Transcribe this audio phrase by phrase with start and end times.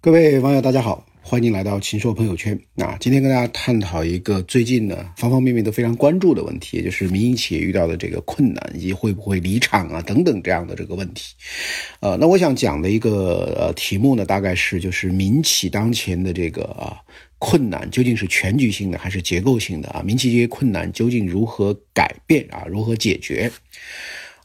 [0.00, 2.56] 各位网友，大家好，欢迎来到秦说朋友圈。
[2.76, 11.34] 那今天跟大家探讨一个最近呢方方面面都非常关注的问题，也就是民营企业遇到的这个困难以及会不会离场啊等等这样的这个问题。
[11.98, 16.96] 呃，那我想讲的一个呃题目呢，大概是就是民企当前的这个啊
[17.40, 20.00] 困难究竟是全局性的还是结构性的啊？
[20.04, 22.64] 民企这些困难究竟如何改变啊？
[22.68, 23.50] 如何解决？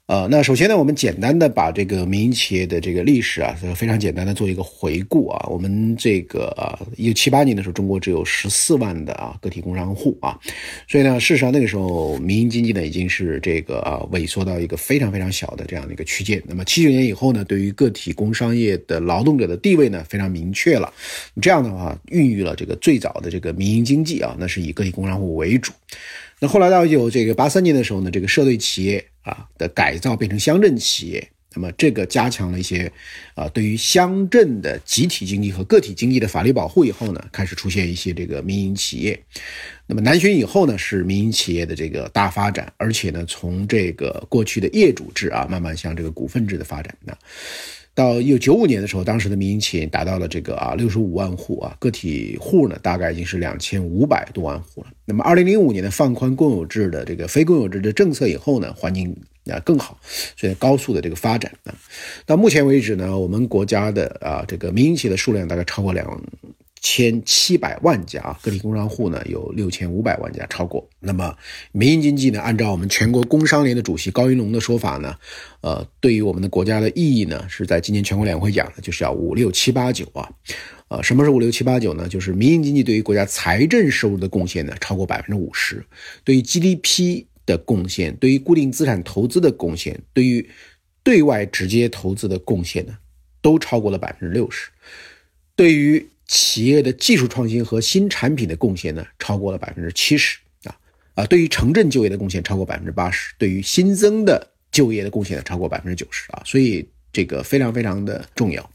[0.06, 5.48] 呃，那首先呢，我们简单的把这个民营企业的这个历史啊，非常简单的做一个回顾啊。
[5.50, 10.38] 我们这个啊，一九七八年的时候，中国只有十四万的啊个体工商户啊，
[10.90, 16.44] 所以呢，事实上那个时候民营经济呢已经是这个啊萎缩到一个非常非常小的这样的一个区间。
[16.46, 20.94] 那么七九年以后呢，对于个体工商业的劳动者的地位呢非常明确了，
[21.42, 25.72] 这样的话孕育了这个最早的这个民营经济啊，那是以个体工商户为主。
[26.40, 32.92] 那后来到有这个八三年的时候呢，这个社队企业啊的改造变成乡镇企业，那么这个加强了一些
[33.36, 39.20] 啊对于乡镇的集体经济和个体经济的法律保护以后呢，开始出现一些这个民营企业。
[39.86, 47.16] 那么南巡以后呢，是民营企业的这个大发展，而且呢，从这个过去的业主制啊，慢慢向这个股份制的发展呢。
[47.96, 54.88] 到一九九五年的时候，当时的民营企业达到了这个啊六十五万户啊，个体户呢大概已经是两千五百多万户了。
[55.06, 59.98] 那么二零零五年的放宽公有制的这个非公有制的政策以后呢，环境啊更好，
[60.36, 61.76] 所以高速的这个发展啊，
[62.26, 66.22] 到目前为止呢，我们国家的啊这个民营企业的数量大概超过两。
[66.86, 70.86] 千七百万家啊，个体工商户呢有六千五百万家，超过。
[71.00, 71.34] 那么
[71.72, 75.16] 民营经济呢，按照我们全国工商联的主席高云龙的说法呢，
[75.62, 80.30] 呃，对于我们的国家的意义呢，是在今年全国两会讲的，就是要五六七八九啊，
[80.90, 82.08] 呃，什么是五六七八九呢？
[82.10, 85.78] 就是民营经济对于国家财政收入的贡献呢，超过百分之五十；
[86.26, 90.46] 对于 GDP 的贡献，对于固定资产投资的贡献，对于
[91.02, 92.98] 对外直接投资的贡献呢，
[93.42, 94.70] 都超过了百分之六十；
[95.56, 100.74] 对于企业的技术创新和新产品的贡献呢，超过了百分之七十啊
[101.14, 101.26] 啊！
[101.28, 106.42] 对于城镇就业的贡献超过百分之八十，对于新增的就业的贡献呢，超过百分之九十啊！
[106.44, 108.68] 所以这个非常非常的重要，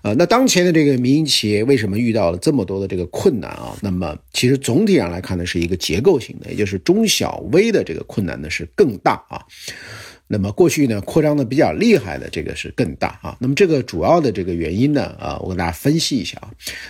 [0.00, 3.76] 呃，那当前的这个民营企业为什么遇到了这么多的这个困难啊？
[3.82, 9.44] 那么其实总体上来看呢，是一个结构性的，也就是中小微的这个困难呢是更大啊。
[10.26, 13.36] 那么过去呢，扩张的比较厉害的这个是更大啊。
[13.38, 16.48] 那么这个主要的这个原因呢，啊，我跟大家分析一下啊。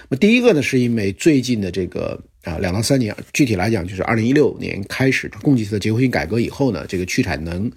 [0.09, 7.71] 那么第一个呢，是因为最近的这个啊两到三年，具体来讲就是二零一六年开始供给侧结构性改革以后呢，这个去产能，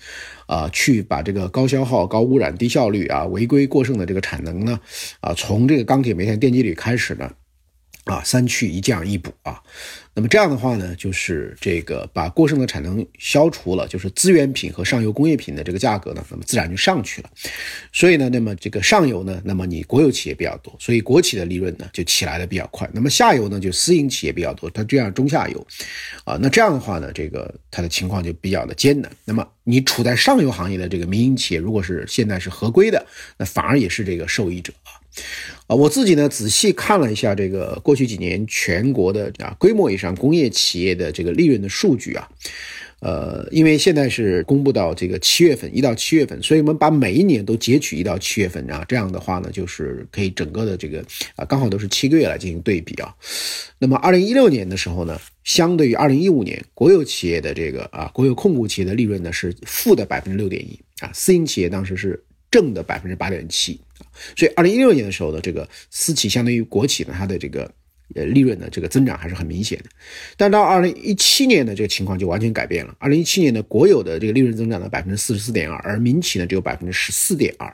[0.45, 4.79] 啊，去把这个高消耗、高污染、低效率啊、违规过剩的这个产能呢，
[5.21, 7.31] 啊，从这个钢铁、煤炭、电机铝开始呢。
[8.07, 9.61] 啊，三去一降一补啊，
[10.13, 17.29] 那么这样的话呢，就是这个把过剩的产能消除了，就是资源品和上游工业品的这个价格呢，那么自然就上去了。
[17.91, 22.89] 所以呢，那么这个上游呢，那么你国有企业比较多，所以国企的利润呢就起来的比较快。
[22.93, 25.67] 那么下游呢，就私营企业比较多，它这样中下游，
[26.23, 29.11] 啊，那这样的话呢，这个它的情况就比较的艰难。
[29.25, 33.05] 那么你处在上游行业的这个民营企业，如果是现在是合规的，
[33.37, 34.73] 那反而也是这个受益者。
[35.67, 42.29] 啊，我自己呢仔细看了一下这个过去几年全国的啊规模以上工业企业的这个利润的数据啊，
[43.01, 51.03] 呃，因为现在是公布到这个七月份，一到七月份，所以我们把每一年都截取一到七月份啊，这样的话呢，就是可以整个的这个
[51.35, 53.13] 啊刚好都是七个月来进行对比啊。
[53.77, 62.23] 那么二零一六年的时候呢，相对于二零一五年，国有企业的这个啊国有控股企业的利润呢是负的百分之六点一啊，私营企业当时是。
[62.49, 63.77] 正的百分之八点七，
[64.35, 67.71] 所以二零一六年的时候呢，这个私企相当于国企呢，它的这个
[68.15, 69.85] 呃利润的，这个增长还是很明显的。
[70.35, 72.95] 但到二零一七年的这个情况就完全改变了。
[72.99, 77.73] 二零一七年的国有的这个利润增长了百分之四十四点二，而民企呢只有百分之十四点二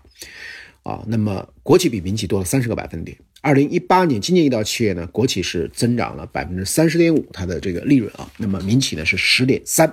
[0.83, 3.17] 啊，那么国企比民企多了三十个百分点。
[3.41, 9.85] 二零一八年，今年一到七月呢，国企是增长了百分之三十点五，它的这个利润啊，那么民企呢是十点三，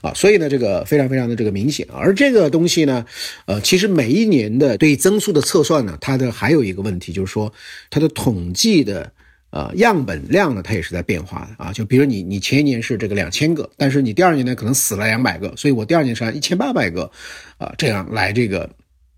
[0.00, 1.86] 啊，所以呢这个非常非常的这个明显。
[1.92, 3.06] 而这个东西呢，
[3.46, 7.52] 呃，其实每一年的对增速的测算呢，它的还有一个问题就是说，
[7.88, 9.12] 它的统计的
[9.50, 11.72] 呃样本量呢，它也是在变化的啊。
[11.72, 17.08] 就比如你你前一年是这个两千个，但是你第二年呢可能死了两百个，所以我第二年是按一千八百个
[17.58, 18.68] 啊这样来这个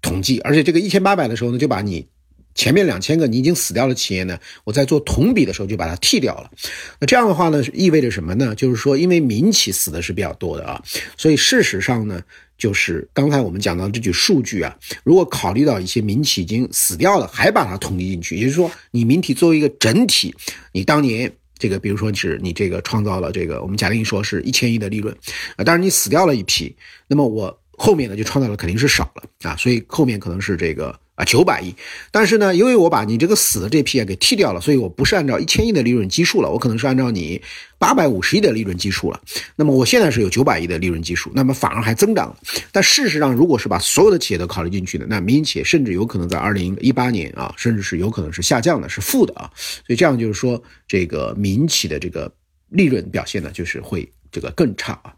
[0.03, 2.07] 统计，而且这个一千八百的时候呢，就把你。
[2.53, 6.51] 前面两千个你已经死掉的企业呢，我在做同比的时候就把它剔掉了。
[6.99, 8.53] 那这样的话呢，意味着什么呢？
[8.57, 10.83] 就是说，因为民企死的是比较多的啊，
[11.17, 12.21] 所以事实上呢，
[12.59, 20.35] 就是刚才我们讲到这句数据啊，如果考虑到一些民企已经死掉了，还把它统计进去，也就是说，你民企作为一个整体，
[20.73, 25.17] 你当年这个，比如说是你这个创造了这个，我们假定说是一千亿的利润
[25.55, 26.75] 啊，当然你死掉了一批，
[27.07, 30.99] 那么我后面呢就创造了肯定是少了啊，所以后面可能是这个。
[31.21, 31.75] 啊，九百亿。
[32.11, 37.39] 但是呢，因为我把你这个死的这批啊给剔掉了，所以我不是按照一千亿的利润基数了，我可能是按照你
[37.79, 39.21] 八百五十亿的利润基数了。
[39.57, 42.37] 那么我现在是有九百亿的利润基数，那么反而还增长了。
[42.73, 49.51] 但事实上，如果是把所有的企业都考虑进去的，那民营企业甚至有可能在二零一八年啊，甚至是有可能是下降的，是负的啊。
[49.55, 52.33] 所以这样就是说，这个民企的这个
[52.71, 55.13] 利润表现呢，就是会这个更差啊。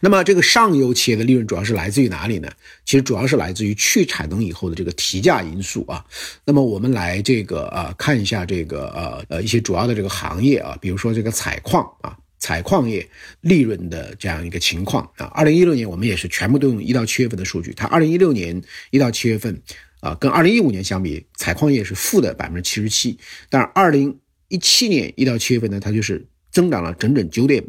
[0.00, 2.50] 那么这个上游企业的利润主要是来自于哪里呢？
[2.84, 6.04] 其实主要是来自于去产能以后的这个提价因素啊。
[6.44, 13.08] 那么我们来这个呃看一下这个呃呃一些主要的这个行业啊，比如说这个采矿啊，采矿业
[13.40, 15.26] 利润的这样一个情况啊。
[15.26, 18.60] 二零一六年我们也是全部都用一到七月份的数据，它二零一六年
[18.90, 19.62] 一到七月份
[20.00, 27.64] 啊，跟二零一五年相比，采矿业是负的百分之七十七，但是二零一七年一到七月份呢，它就是增长了整整九点。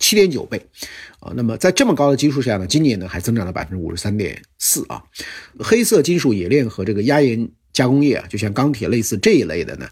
[0.00, 0.60] 七点九倍，
[1.20, 5.00] 啊，那么在这么高的基数下呢，今年呢还增长了百分之五十三点四啊。
[5.60, 9.88] 黑色金属冶炼和这个压延加工业啊，就像钢铁类似这一类的呢，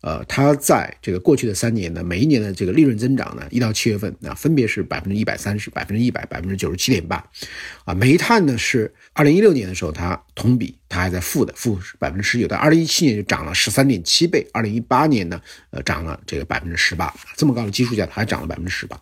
[0.00, 7.24] 呃，它在这个过去的三年呢，每一年的这个利润增长呢，一到七月份啊，分别是百分之一百三十、百分之一百、百分之九十七点八，
[7.84, 10.79] 啊，煤炭呢是二零一六年的时候它同比。
[10.90, 15.40] 它还在负的，负百分之十九，到二零一七年就涨了十三点七倍，二零一八年呢，
[15.70, 19.00] 呃，涨了这个百分之十八，这么高的基数下，它还涨了百分之十八，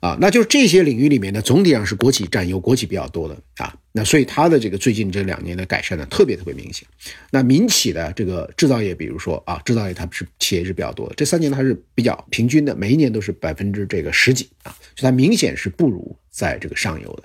[0.00, 6.86] 啊，那就是这些领域里面呢，总体上是国企占优，国企比较多的啊，那所以它的这个最近这两年的改善呢，特别特别明显。
[7.30, 17.22] 那民企的这个制造业，比如说啊，制造业它是企业是比较多的，这三年它是比较平均的，每一年都是百分之这个十几啊，所以它明显是不如在这个上游的。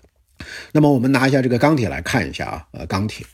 [0.71, 3.25] 那么我们拿一下这个钢铁来看一下啊，呃，钢铁，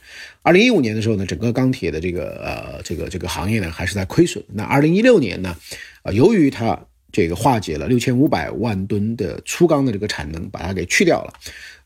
[0.41, 4.43] 二零一五年的时候呢，整个钢铁的这个呃这个这个行业呢还是在亏损。
[4.53, 5.55] 那二零一六年呢，
[6.03, 6.79] 啊，由于它
[7.11, 11.33] 这个化解了六千五百万吨的粗钢的这个产能，把它给去掉了，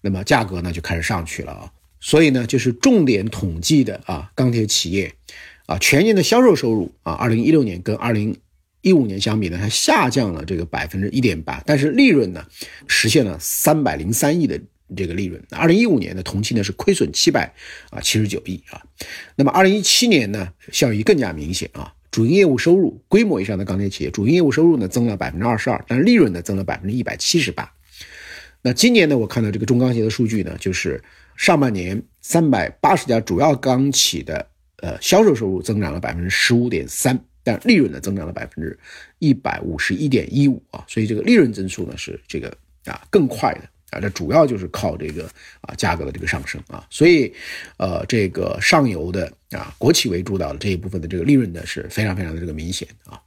[0.01, 1.71] 那么价格呢就开始上去了啊。
[1.99, 5.13] 所以呢，就是重点统计的啊，钢铁企业
[5.67, 8.35] 啊，全年的销售收入啊，二零一六年跟二零
[8.81, 12.45] 一五年相比呢，它下降了这个百分之一点八，但是利润呢
[12.87, 14.59] 实现了三百零三亿的。
[14.95, 17.53] 这个利润，二零一五年的同期呢是亏损七百
[17.89, 18.81] 啊七十九亿啊，
[19.35, 27.71] 那么二零一七年呢效益更加明显啊，主营业务收入规模以上的钢铁企业主营业务收入呢增了百分之二十二，但利润呢增了百分之一百七十八。
[28.61, 31.01] 那今年呢我看到这个中钢协的数据呢，就是
[31.35, 34.45] 上半年三百八十家主要钢企的
[34.77, 38.77] 呃销售收入增长了百分之十五点三，但利润呢增长了百分之
[39.17, 42.55] 一百五十一点一五啊，所以这个利润增速呢是这个
[42.85, 43.61] 啊更快的。
[43.91, 45.29] 啊，这主要就是靠这个
[45.61, 47.31] 啊价格的这个上升啊，所以，
[47.77, 53.21] 呃，这个上游的啊国企为主导的这一部分的这个利润呢是非常非常的这个明显啊。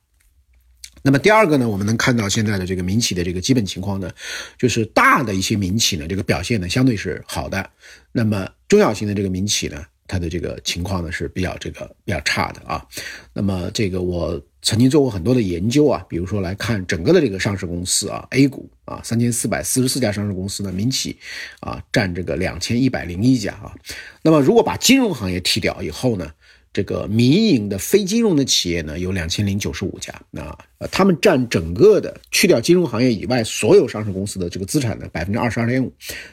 [1.02, 4.10] 那么第二个呢，我们能看到现在的这个民企的这个基本情况呢，
[4.58, 7.70] 就是大的一些民企呢这个表现呢相对是好的，
[8.10, 9.84] 那么中小型的这个民企呢。
[10.06, 12.86] 它的这个情况呢是比较这个比较差的啊，
[13.32, 21.16] 那么这个我曾经做过很多的研究啊，比如说来看整个的这个上市公司啊，A 股啊，三千四百四十四家上市公司呢，民企
[21.60, 23.74] 啊占这个两千一百零一家啊，
[24.22, 26.30] 那么如果把金融行业剔掉以后呢，
[26.72, 30.42] 这个民营的非金融的企业呢有两千零九十五家，那
[30.78, 35.92] 呃他们占整个的去掉金融行业以外所有上市公司的这个资产的百分之二十二点五，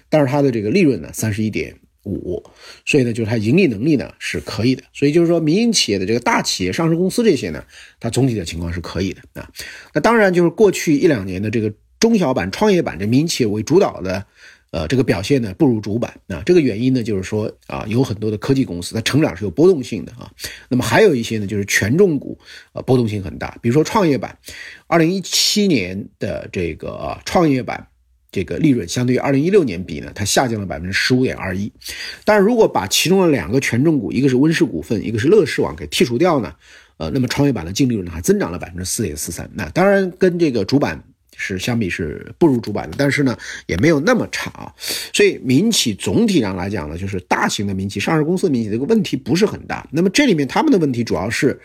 [0.10, 1.76] 但是它的这个利润呢三十一点。
[2.04, 2.44] 五，
[2.84, 7.64] 所以呢，就是它盈利能力呢是可以的，所以就是说民营企业的这个大企业、上市公司这些呢，
[8.00, 9.48] 它总体的情况是可以的啊。
[9.94, 14.26] 那当然就是过去一两年的这个中小板、创业板这民营企业为主导的，
[14.72, 16.44] 呃，这个表现呢不如主板啊。
[16.46, 20.30] 这个原因呢就是说啊，有很多的科技公司它成长是有波动性的啊。
[20.68, 22.38] 那么还有一些呢就是权重股
[22.74, 24.38] 啊波动性很大，比如说创业板，
[24.88, 27.88] 二零一七年的这个创业板。
[28.34, 31.70] 这个利润相对于二零一六年比呢，它下降了百分之十五点二一。
[32.24, 36.56] 但如果把其中的两个权重股，一个是温氏股份，一个是乐视网给剔除掉呢，
[36.96, 39.52] 呃，那么创业板的净利润还增长了百分之四点四三。
[39.54, 41.04] 那当然跟这个主板
[41.42, 44.72] 是相比是不如主板的，但是呢也没有那么差啊。
[45.12, 49.86] 所以民企总体上来讲呢，就是大型的民企、上市公司的民企这个问题不是很大。
[49.92, 51.60] 那么这里面他们的问题主要是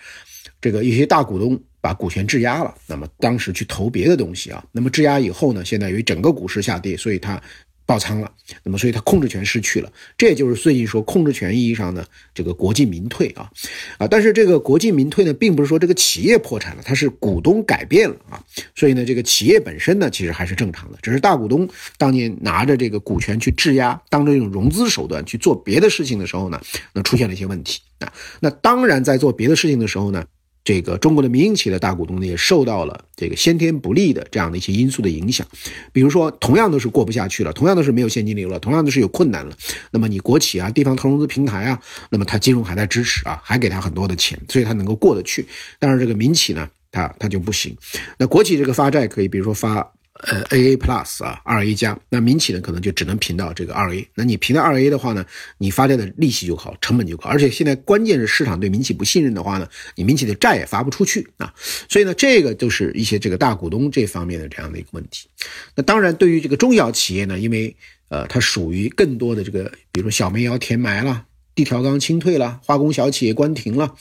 [0.60, 1.60] 这个一些大股东。
[1.78, 7.40] 把股权质押了，那么当时去投别的东西啊，那么质押以后呢，现在由于整个股市下跌，所以它
[7.86, 8.30] 爆仓了，
[8.64, 13.48] 那么所以它控制权失去了，这也就是最近说控制权意义上的这个国进民退啊。
[13.96, 18.42] 啊，但是这个国进民退呢，并不是说这个企业破产了，它是股东改变了啊，
[18.74, 26.60] 所以呢，这个企业本身呢，其实还是正常的，只是大股东当年拿着这个股权去质押，当这种融资手段去做别的事情的时候呢，
[26.92, 27.80] 那出现了一些问题。
[28.00, 30.24] 啊，那当然在做别的事情的时候呢。
[30.66, 35.46] 这个中国的民营企业的大股东呢，也受到了这个先天不利的这样的一些因素的影响，
[35.92, 39.56] 比如说，同样都是过不下去了，同样都是没有现金流了，同样都是有困难了，
[39.92, 41.80] 那么你国企啊、地方投融资平台啊，
[42.10, 45.46] 那么它金融还在支持啊，还给他很多的钱，所以它能够过得去。
[45.78, 47.76] 但是这个民企呢，它它就不行。
[48.18, 49.88] 那国企这个发债可以，比如说发。
[50.20, 54.08] 呃，A A Plus 啊，二 A 加，那民企呢可能就只能评到这个二 A。
[54.14, 55.24] 那你评到二 A 的话呢，
[55.58, 61.52] 你发债的利息就好，成本就高，而且现在关键是市场对民企不信任的话呢，你民企的债也发不出去啊。
[61.88, 65.28] 所以呢，这个就是一些这个大股东这方面的这样的一个问题。
[65.74, 67.76] 那当然，对于这个中小企业呢，因为
[68.08, 73.94] 呃，它属于更多的这个，比如说小煤窑填埋了，地条钢清退了，化工小企业关停了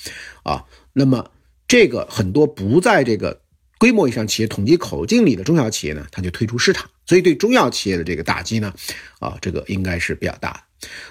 [0.43, 1.29] 啊，那么
[1.67, 3.41] 这个很多不在这个。
[3.77, 8.73] 规模以上企业统计口径里的中小企业呢，它就退出市场，所以对中小企业的这个打击呢，
[9.19, 10.59] 啊，这个应该是比较大的。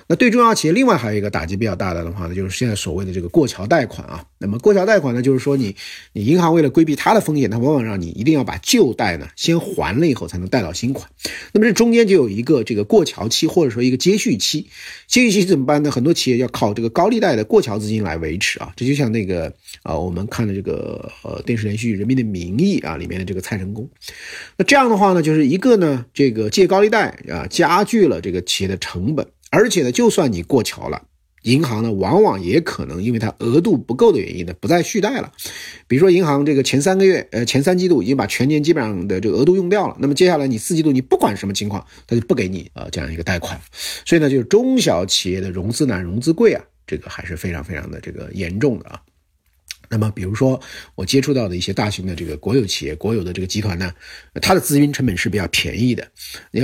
[0.07, 4.25] 那对中小企业，另外还有一个打击比较大的的话呢，就是现在所谓的这个过桥贷款啊。
[4.39, 5.75] 那么过桥贷款呢，就是说你
[6.13, 11.09] 你银行为了规避它的风险，它往往让你一定要把旧贷呢先还了以后，才能贷到新款。
[11.53, 14.69] 那么这中间就有一个这个过桥期，或者说一个接续期。
[15.07, 15.91] 接续期怎么办呢？
[15.91, 18.73] 很多企业要靠这个高利贷的过桥资金来维持啊。
[18.77, 19.51] 这就像那个
[19.83, 23.89] 啊，我们看的这个呃电视连续剧《人民的名义》啊里面的这个蔡成功。
[24.59, 29.27] 那这样的话呢，就是一个呢，这个借高利贷啊，加剧了这个企业的成本。
[29.55, 31.03] 而且呢，就算你过桥了，
[31.43, 35.33] 银行呢往往也可能因为它额度不够的原因呢，不再续贷了。
[35.87, 43.61] 比如说银行这个前三个月，呃前三季度已经把全年基本上的这个额度用掉了，那么接下来你四季度你不管什么情况，它就不给你呃这样一个贷款。
[44.05, 49.01] 所以呢，就是中小企业的融资难、融资贵啊，这个还是非常非常的这个严重的啊。
[49.91, 50.59] 那么比如说
[50.95, 53.93] 我接触到的一些大型的这个国有企业、国有的这个集团呢，
[54.41, 56.11] 它的资金成本是比较便宜的，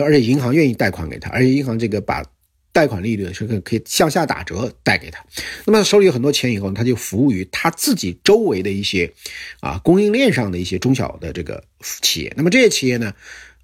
[0.03, 2.25] 而且银行愿意贷款给他，而且银行这个把
[2.73, 5.25] 贷款利率是可可以向下打折贷给他，
[5.67, 9.13] 那么手里有很多钱以后，他就服务于他自己周围的一些
[9.61, 12.33] 啊供应链上的一些中小的这个企业。
[12.37, 13.13] 那么这些企业呢，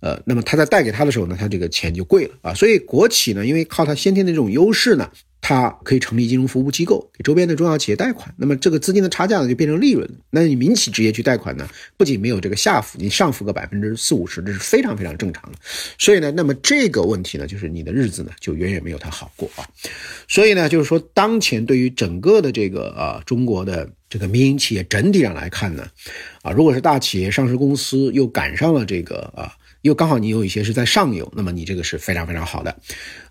[0.01, 2.55] 呃，那么他在贷给他的时候呢，他这个钱就贵了啊。
[2.55, 5.11] 所以国企呢，因为靠他先天的这种优势呢。
[5.49, 8.35] 它可以成立金融服务机构，给周边的中小企业贷款。
[8.37, 10.05] 那么这个资金的差价呢，就变成利润。
[10.29, 15.59] 那你民企直接去贷款呢，不仅没有这个下浮，你上浮个百分之四五十，这是非常非常正常的。
[16.01, 19.63] 所以呢，那么这个问题呢，就是你的日子呢，就远远没有它好过啊。
[20.27, 25.87] 所以呢，就是说，当前对于整个的这个啊中国的这个民营企业整体上来看呢，
[26.43, 32.77] 啊，如果是大企业上市公司又赶上了这个啊，又刚好你有一些是在上游，那么你这个是非常非常好的。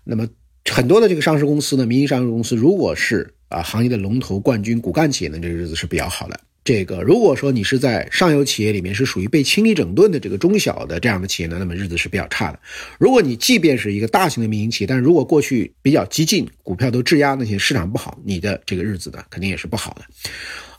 [0.02, 0.26] 那么。
[0.70, 6.38] 很多的这个上市公司呢，民营上市公司，如果是啊行业的龙头、冠军、骨干企业呢，这个日子是比较好的。
[6.64, 12.58] 这个如果说你是在上游企业里面是属于被清理整顿的这个中小的这样的企业呢，那么日子是比较差的。
[12.98, 20.04] 如果你即便是一个大型的民营企业，但是如果过去比较激进，股票都质押，那些市场不好，你的这个日子呢，肯定也是不好的。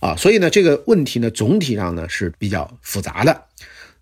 [0.06, 3.46] 啊，所以呢，这个问题呢，总体上呢是比较复杂的。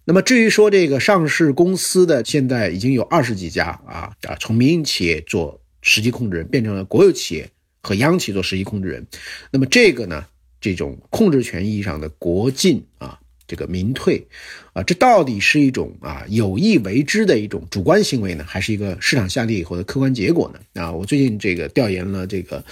[0.05, 5.61] 那么至于说这个上市公司的，现在已经有二十几家啊啊，从民营企业做。
[5.85, 7.47] 实际控制人变成了国有企业
[7.83, 9.05] 和央企做实际控制人，
[9.51, 10.25] 那么这个呢，
[10.59, 14.25] 这种控制权意义上的国进啊，这个民退
[14.73, 20.81] 啊，这到底是一种啊有意为之的一种主观行为呢，还是一个市场下跌以后的客观结果呢？
[20.81, 22.65] 啊，我最近这个调研了这个，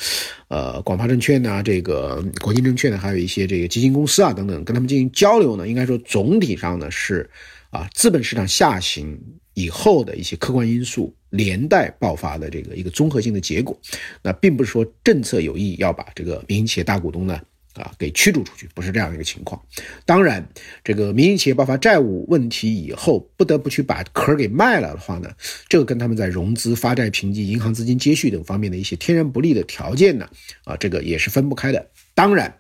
[0.48, 7.30] 呃，广发证券呐，这个国金证券呢，还有一些这个基金公司啊等等，跟他们进行交流呢，应该说总体上呢是
[7.70, 9.16] 啊资本市场下行。
[9.54, 13.80] 以后的一些客观因素连带爆发的这个一个综合性的结果，
[14.22, 17.40] 那并不是说政策有意要把这个民营企业大股东呢
[17.74, 19.62] 啊给驱逐出去，不是这样一个情况。
[20.06, 20.48] 当然，
[20.84, 25.30] 这个民营企业爆发债务问题以后，不得不去把壳给卖了的话呢，
[25.68, 30.30] 这个跟他们在融资、发债评级、银行资金接续等方面的一些天然不利的条件呢
[30.66, 31.90] 啊，这个也是分不开的。
[32.14, 32.60] 当然。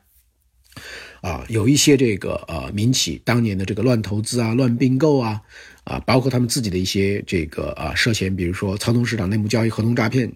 [1.23, 5.41] 啊，有一些这个呃民企当年的这个乱投资啊、乱并购啊，
[5.85, 10.29] 啊，包括他们自己的一些这个啊涉嫌，比如说操纵市场、内幕交易、合同诈骗、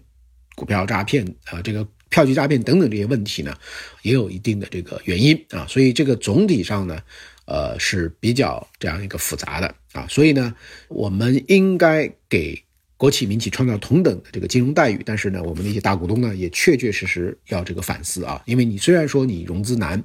[0.54, 3.54] 股票诈骗啊，这个票据诈骗等等这些问题呢，
[4.00, 6.98] 也有一定的这个原因啊，所以这个总体上呢，
[7.44, 10.54] 呃是比较这样一个复杂的啊，所以呢，
[10.88, 12.64] 我们应该给。
[12.98, 19.98] 国企民企创造同等的这个金融待遇，但是呢，我们那些大股东呢，也确确实实要这个反思啊，因为你虽然说你融资难，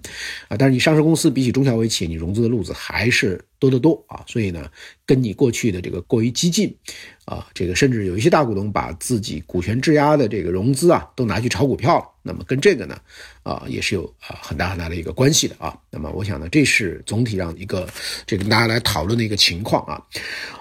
[0.47, 3.43] 啊，但是你上市公司比起中小微企业，你融资的路子还是。
[3.63, 4.69] 多得多啊，所以呢，
[5.05, 6.75] 跟你过去的这个过于激进，
[7.23, 12.05] 啊，这个甚至有一些大股东把自己股权质押的这个融资啊，都拿去炒股票了。
[12.23, 12.99] 那么跟这个呢，
[13.41, 15.73] 啊，也是有啊很大很大的一个关系的啊。
[15.89, 17.87] 那么我想呢，这是总体上一个
[18.25, 20.03] 这个大家来讨论的一个情况啊。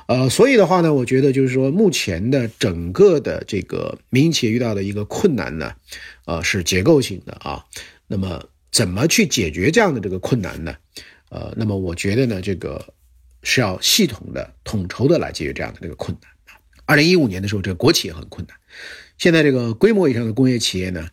[0.06, 5.72] 呃，所以的话呢，我觉得就是说，目前的整个的这个民营企业遇到的一个困难呢，
[6.26, 7.64] 呃，是结构性的啊。
[8.06, 10.76] 那么怎么去解决这样的这个困难呢？
[11.32, 12.92] 呃，那么我觉得呢，这个
[13.42, 16.30] 是要系统的、统筹的来解决这样的这个困难。
[16.84, 18.54] 二零一五年的时候，这个国企也很困难。
[19.16, 21.08] 现在这个规模以上的工业企业呢，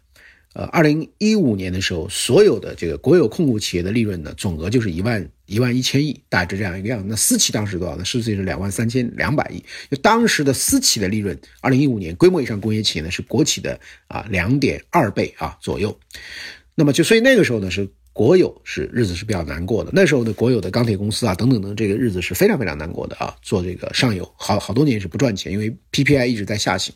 [0.52, 7.02] 呃，二零一五年的时候，所有的这个国有控股企业的利润呢，总额就是一万一万一千亿，大致这样一个样。
[7.08, 8.04] 那私企当时多少呢？
[8.04, 9.64] 实际是两万三千两百亿。
[9.90, 15.98] 就当时的私企的利润，二零一五年规模以上工业企业呢，是国企的啊两点二倍啊左右。
[16.76, 26.94] 那么就所以那个时候呢是国有是日子是比较难过的，那时候的国有的钢铁公司啊等等等这个日子是非常非常难过的啊，做这个上游好好多年是不赚钱，因为 PPI 一直在下行。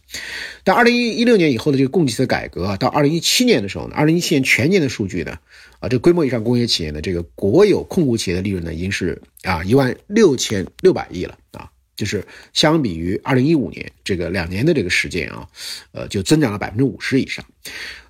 [0.65, 5.39] 但二零一一六年以后的这个供给侧改革啊，到二零一七年的时候呢，二零一七年全年的数据呢，
[5.80, 11.70] 啊这规模以上工业企业呢，这个国有控股企业的利润呢已经是啊一万六千六百亿了啊。
[12.04, 15.48] 就是相比于二零一五年这个两年的这个时间啊，
[15.94, 17.46] 呃，就增长了百分之五十以上。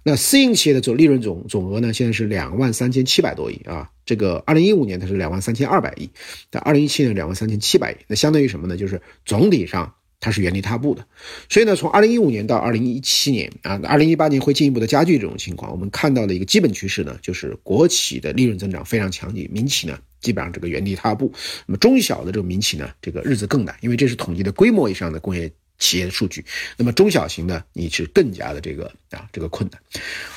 [0.02, 3.88] 那私营企业的总利润总总额呢，现在是两万三千七百多亿啊。
[4.04, 6.10] 这个二零一五年它是两万三千二百亿，
[6.50, 8.76] 但二零一七年两万三千七百亿，那相当于什么呢？
[8.76, 11.06] 就是总体上它是原地踏步的。
[11.48, 15.72] 所以呢，从二零一五年到二零一七年啊，二零一八年会进一步的加剧这种情况。
[15.72, 20.00] 我们看到的一个基本趋势呢，就是国企的利润增长非常强劲，民企呢。
[20.24, 21.32] 基本上这个原地踏步，
[21.68, 26.44] 那么中小的这个民企呢，这个日子更难，因为这是统计的规模以上的工业企业的数据。
[26.78, 29.80] 那么中小型的你是更加的这个啊这个困难，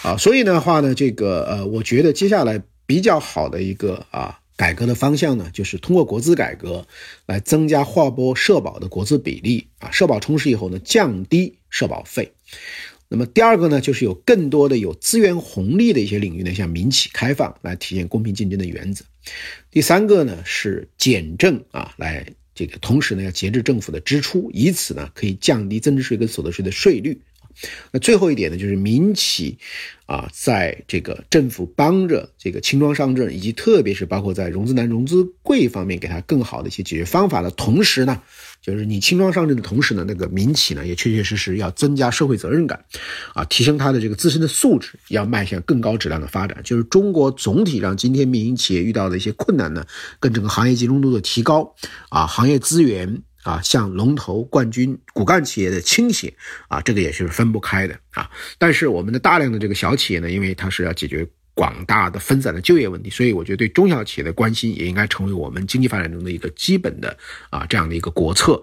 [0.03, 6.87] 啊，所以的话呢，这个呃，我觉得接下来比较好的一个啊改革的方向呢，就是通过国资改革
[7.27, 12.33] 来增加划拨社保的国资比例啊，社保充实以后呢，降低社保费。
[13.09, 19.05] 那么第二个呢，就是有更多的有资源红利的一些领域呢，向民企开放，来体现公平竞争的原则。
[19.71, 27.21] 第三个呢是减政啊，来这个同时呢要节制政府的支出，以此呢可以降低增值税跟所得税的税率。
[27.93, 29.59] 那最后一点呢，就是民企
[30.07, 38.23] 啊，在这个政府帮着这个轻装上阵，以及特别是包括在融资难、融资贵方面，给他更好的一些解决方法的同时呢。
[38.63, 42.85] 就是你轻装上阵的同时呢，那个民企呢也确确实实要增加社会责任感，
[43.33, 46.61] 啊，提升它的这个自身的素质，要迈向更高质量的发展。
[46.65, 49.87] 就是中国总体上今天民营企业遇到的一些困难呢，
[50.19, 51.77] 跟整个行业集中度的提高，
[52.09, 56.35] 啊，行业资源啊向龙头、冠军、骨干企业的倾斜，
[56.69, 58.31] 啊，这个也是分不开的啊。
[58.59, 61.27] 但是我们的大量的这个小企业呢，因为它是要解决。
[61.57, 67.17] 广大的分散的就业问题，所以我觉得对中小企业的关心也应该成为我们经济发展中的一个基本的
[67.49, 68.63] 啊这样的一个国策。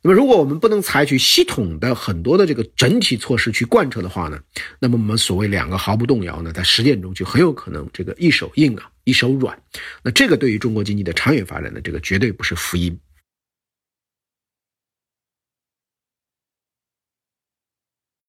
[0.00, 4.40] 那么，如果我们不能采取系统的很多的这个整体措施去贯彻的话呢，
[4.78, 9.54] 那么我们所谓两个毫不动摇呢，在实践中就很有可能这个一手硬啊，一手软。
[10.02, 12.98] 那这个对于中国经济的长远发展呢，这个绝对不是福音。